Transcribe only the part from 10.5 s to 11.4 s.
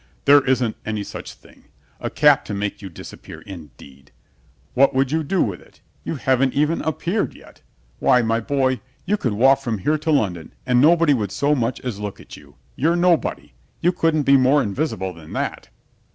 and nobody would